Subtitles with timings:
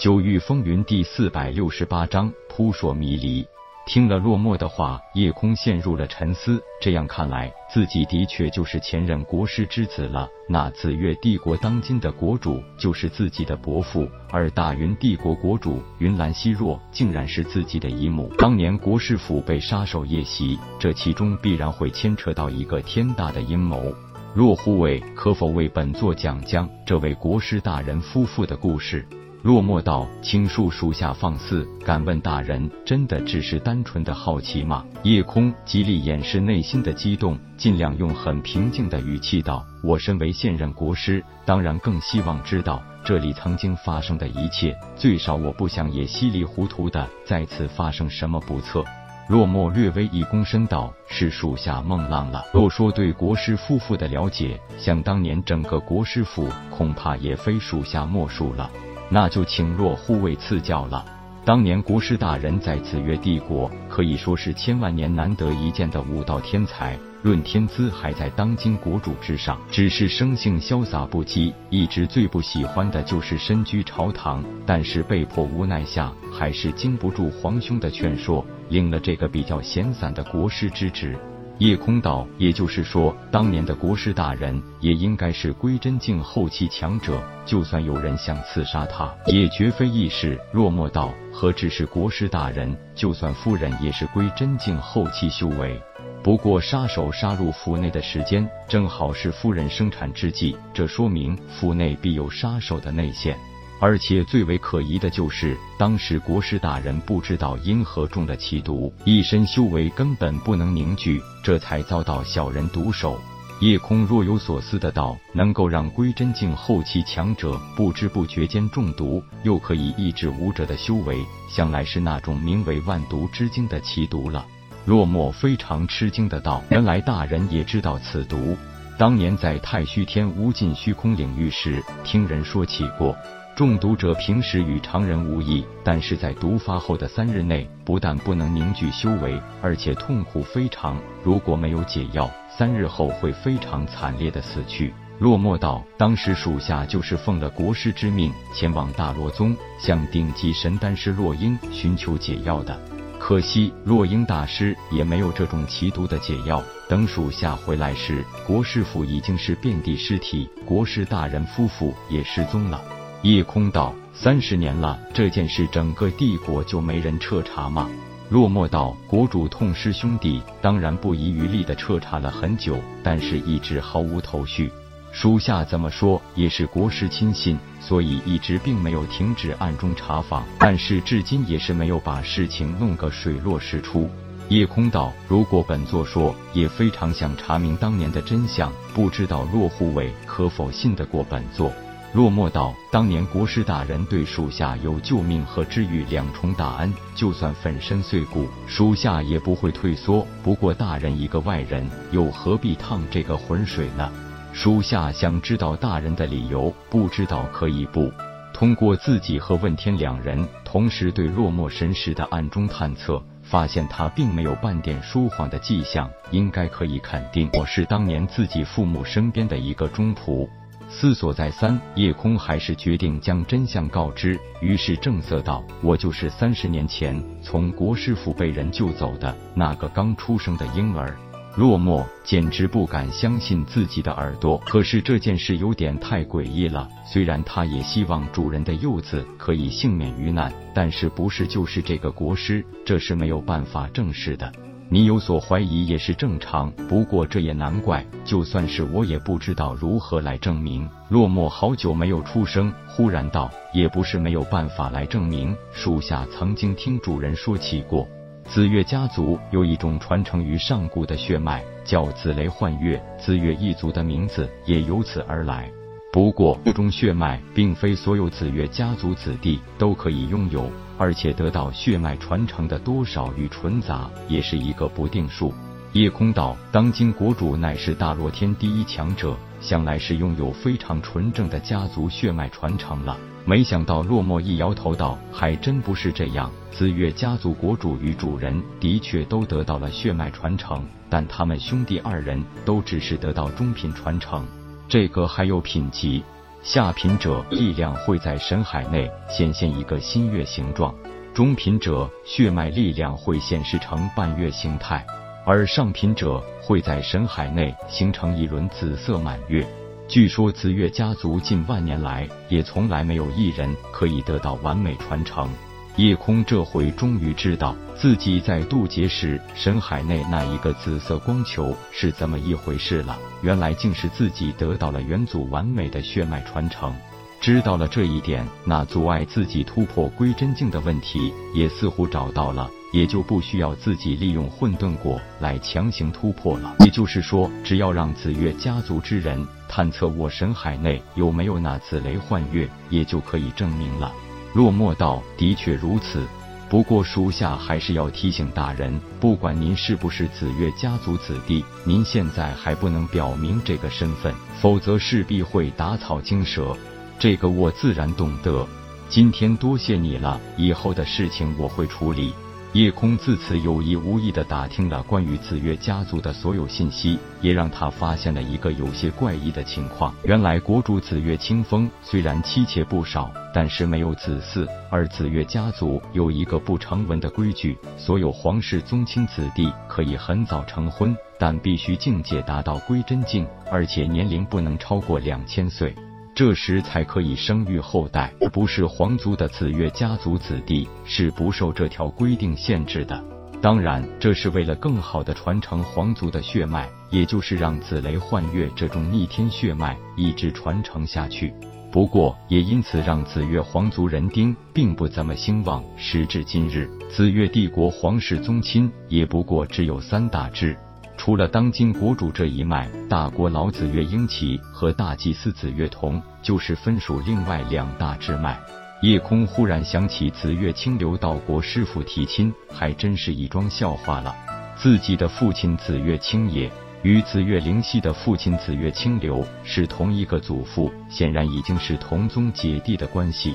[0.00, 3.46] 九域风云第四百六十八章扑朔迷离。
[3.86, 6.58] 听了落寞的话，夜空陷入了沉思。
[6.80, 10.26] 这样看来，自己的确就是前任国师之子了。
[10.48, 18.32] 那紫月帝国当今的国主就是自己的伯父，而大云帝国国主云岚希若竟然是自己的姨母。
[18.38, 23.94] 当年国师府被杀手夜袭，这其中必然会牵扯到一个天大的阴谋。
[24.34, 29.06] 若护卫可否为本座讲讲这位国师大人夫妇的故事？
[29.42, 31.66] 落寞道，请恕属下放肆。
[31.82, 34.84] 敢问大人，真的只是单纯的好奇吗？
[35.02, 44.76] 夜空极力掩饰内心的激动，尽量用很平静的语气道：“我身为现任国师，当然更希望知道这里曾经发生的一切。
[44.94, 48.84] 最少我不想也稀里糊涂的再次发生什么不测。”
[49.30, 52.44] 落寞略微一躬身道：“是属下梦浪了。
[52.52, 58.70] 若说对国师夫妇的了解，想当年整个国师府，恐怕也非属下莫属了。”
[59.10, 61.04] 那就请若护卫赐教了。
[61.44, 69.58] 当年国师大人在紫月帝国可以说是千万年难得一见的武道天才，论天资还在当今国主之上。
[69.70, 74.44] 只是生性潇洒不羁，一直最不喜欢的就是身居朝堂。
[74.66, 81.18] 但是被迫无奈下，还是经不住皇兄的劝说，领了这个比较闲散的国师之职。
[81.60, 90.40] 夜空道，也就是说，当年的国师大人也应该是归真境后期强者，就算有人想刺杀他，也绝非易事。
[90.54, 95.78] 落寞道，何止是国师大人，就算夫人也是归真境后期修为。
[96.22, 103.36] 不过，杀手杀入府内的时间正好是夫人生产之际，这说明府内必有杀手的内线。
[103.80, 113.18] 而且最为可疑的就是，当时国师大人不知道因何中了奇毒，一身修为根本不能凝聚，这才遭到小人毒手。
[113.60, 124.46] 夜空若有所思的道：“能够让归真境后期强者不知不觉间中毒，又可以抑制武者的修为，想来是那种名为万毒之精的奇毒了。”
[124.86, 128.56] 落寞非常吃惊的道：“原来大人也知道此毒，
[128.98, 133.14] 当年在太虚天无尽虚空领域时，听人说起过。”
[133.60, 140.98] 中毒者平时与常人无异，但是在毒发后的三日内，不但不能凝聚修为，而且痛苦非常。
[141.22, 144.94] 如果没有解药，三日后会非常惨烈的死去。
[145.18, 152.80] 落寞道，当时属下就是奉了国师之命，前往大罗宗向顶级神丹师洛英寻求解药的。
[153.18, 156.64] 可惜洛英大师也没有这种奇毒的解药。
[156.88, 162.82] 等属下回来时，国师府已经是遍地尸体，国师大人夫妇也失踪了。
[163.22, 167.86] 夜空道，三十年了，这件事整个帝国就没人彻查吗？
[168.30, 174.72] 落寞道，国主痛失兄弟，当然不遗余力的彻查了很久，但是一直毫无头绪。
[175.12, 184.08] 属下怎么说也是国师亲信，所以一直并没有停止暗中查访，但是至今也是没有把事情弄个水落石出。
[184.48, 191.70] 夜空道，如果本座说，也非常想查明当年的真相，不知道骆护卫可否信得过本座？
[192.12, 200.26] 落寞道：“当年国师大人对属下有救命和治愈两重大恩，就算粉身碎骨，属下也不会退缩。
[200.42, 204.10] 不过大人一个外人，又何必趟这个浑水呢？
[204.52, 208.10] 属下想知道大人的理由，不知道可以不？
[208.52, 220.48] 通过自己和问天两人同时对落寞神识的暗中探测，发现他并没有半点说谎的迹象，应该可以肯定，我是当年自己父母身边的一个中仆。”
[220.92, 224.38] 思索再三，夜空还是决定将真相告知。
[224.60, 231.16] 于是正色道：“我就是三十年前从国师府被人救走的那个刚出生的婴儿。”
[231.56, 234.56] 落寞简直不敢相信自己的耳朵。
[234.58, 236.88] 可是这件事有点太诡异了。
[237.04, 244.52] 虽然他也希望主人的幼子可以幸免于难，但是不是就是这个国师，这是没有办法证实的。
[244.92, 248.04] 你有所怀疑也是正常，不过这也难怪。
[248.24, 250.88] 就算是我也不知道如何来证明。
[251.08, 255.56] 落寞好久没有出声，忽然道：“也不是没有办法来证明。
[255.72, 258.04] 属下曾经听主人说起过，
[258.44, 265.70] 紫月家族有一种传承于上古的血脉，叫紫雷幻月，紫月一族的名字也由此而来。”
[266.12, 270.68] 不过，这种血脉并非所有紫月家族子弟都可以拥有，
[270.98, 275.54] 而且得到血脉传承的多少与纯杂也是一个不定数。
[275.92, 283.16] 夜空道，当今国主乃是大罗天第一强者，想来是拥有非常纯正的家族血脉传承了。
[283.44, 294.44] 没想到落寞一摇头道：“还真不是这样，紫月家族国主与主人的确都得到了血脉传承，但他们兄弟二人都只是得到中品传承。”
[294.90, 296.24] 这个还有品级，
[296.64, 300.92] 下品者力量会在神海内显现一个新月形状，
[301.32, 305.06] 中品者血脉力量会显示成半月形态，
[305.46, 309.64] 而上品者会在神海内形成一轮紫色满月。
[310.08, 315.48] 据说紫月家族近万年来也从来没有一人可以得到完美传承。
[315.96, 323.18] 夜空这回终于知道自己在渡劫时深海内那一个紫色光球是怎么一回事了。
[323.42, 326.94] 原来竟是自己得到了元祖完美的血脉传承。
[327.40, 336.76] 知道了这一点，那阻碍自己突破归真境的问题也似乎找到了，也就不需要自己利用混沌果来强行突破了。
[336.80, 344.12] 也就是说，只要让紫月家族之人探测我神海内有没有那紫雷幻月，也就可以证明了。
[344.52, 346.26] 落寞道：“的确如此，
[346.68, 356.76] 不过属下还是要提醒大人，不管您是不是紫月家族子弟，您现在还不能表明这个身份，否则势必会打草惊蛇。
[357.18, 358.66] 这个我自然懂得。
[359.08, 362.32] 今天多谢你了，以后的事情我会处理。”
[362.72, 370.14] 叶空自此有意无意的打听了关于紫月家族的所有信息，也让他发现了一个有些怪异的情况。
[370.22, 385.92] 原来国主紫月清风虽然妻妾不少，但是没有子嗣，而紫月家族有一个不成文的规矩：所有皇室宗亲子弟可以很早成婚，但必须境界达到归真境，而且年龄不能超过两千岁。
[386.40, 393.22] 这时才可以生育后代，不是皇族的紫月家族子弟是不受这条规定限制的。
[393.60, 401.52] 当然，这是为了更好的传承皇族的血脉，也就是让紫雷幻月这种逆天血脉一直传承下去。
[401.92, 405.84] 不过，也因此让紫月皇族人丁并不怎么兴旺。
[405.98, 410.74] 时至今日，紫月帝国皇室宗亲也不过只有三大支。
[411.20, 418.58] 除了当今国主这一脉，大国老子月英奇和大祭司子月同，就是分属另外两大支脉。
[419.02, 424.34] 夜空忽然想起紫月清流道国师傅提亲，还真是一桩笑话了。
[424.76, 426.72] 自己的父亲紫月清也
[427.02, 433.54] 与紫月灵犀的父亲紫月清流是同一个祖父，显然已经是同宗姐弟的关系。